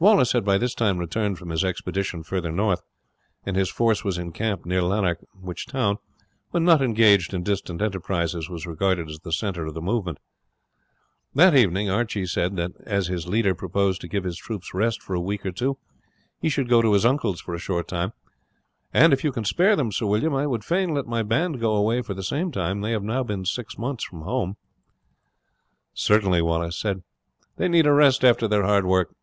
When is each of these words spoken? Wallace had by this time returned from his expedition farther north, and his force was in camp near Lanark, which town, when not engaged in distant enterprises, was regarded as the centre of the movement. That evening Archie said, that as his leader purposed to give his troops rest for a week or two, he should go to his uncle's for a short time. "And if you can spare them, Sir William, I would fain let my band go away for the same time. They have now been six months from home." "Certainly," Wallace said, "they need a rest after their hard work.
Wallace 0.00 0.32
had 0.32 0.44
by 0.44 0.58
this 0.58 0.74
time 0.74 0.98
returned 0.98 1.38
from 1.38 1.48
his 1.48 1.64
expedition 1.64 2.24
farther 2.24 2.52
north, 2.52 2.82
and 3.46 3.56
his 3.56 3.70
force 3.70 4.04
was 4.04 4.18
in 4.18 4.32
camp 4.32 4.66
near 4.66 4.82
Lanark, 4.82 5.24
which 5.32 5.64
town, 5.66 5.96
when 6.50 6.62
not 6.62 6.82
engaged 6.82 7.32
in 7.32 7.42
distant 7.42 7.80
enterprises, 7.80 8.50
was 8.50 8.66
regarded 8.66 9.08
as 9.08 9.20
the 9.20 9.32
centre 9.32 9.64
of 9.64 9.72
the 9.72 9.80
movement. 9.80 10.18
That 11.34 11.56
evening 11.56 11.88
Archie 11.88 12.26
said, 12.26 12.54
that 12.56 12.72
as 12.82 13.06
his 13.06 13.26
leader 13.26 13.54
purposed 13.54 14.02
to 14.02 14.08
give 14.08 14.24
his 14.24 14.36
troops 14.36 14.74
rest 14.74 15.00
for 15.00 15.14
a 15.14 15.20
week 15.22 15.46
or 15.46 15.52
two, 15.52 15.78
he 16.38 16.50
should 16.50 16.68
go 16.68 16.82
to 16.82 16.92
his 16.92 17.06
uncle's 17.06 17.40
for 17.40 17.54
a 17.54 17.58
short 17.58 17.88
time. 17.88 18.12
"And 18.92 19.10
if 19.14 19.24
you 19.24 19.32
can 19.32 19.44
spare 19.46 19.74
them, 19.74 19.90
Sir 19.90 20.04
William, 20.04 20.34
I 20.34 20.46
would 20.46 20.64
fain 20.66 20.92
let 20.92 21.06
my 21.06 21.22
band 21.22 21.58
go 21.60 21.74
away 21.74 22.02
for 22.02 22.12
the 22.12 22.22
same 22.22 22.52
time. 22.52 22.82
They 22.82 22.90
have 22.92 23.02
now 23.04 23.22
been 23.22 23.46
six 23.46 23.78
months 23.78 24.04
from 24.04 24.20
home." 24.20 24.58
"Certainly," 25.94 26.42
Wallace 26.42 26.78
said, 26.78 27.02
"they 27.56 27.68
need 27.70 27.86
a 27.86 27.92
rest 27.94 28.22
after 28.22 28.46
their 28.46 28.66
hard 28.66 28.84
work. 28.84 29.14